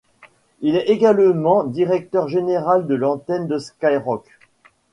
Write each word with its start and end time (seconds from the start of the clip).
Il 0.61 0.75
est 0.77 0.89
également 0.89 1.63
directeur 1.63 2.27
général 2.27 2.87
de 2.87 2.95
l'antenne 2.95 3.45
de 3.47 3.59
Skyrock. 3.59 4.25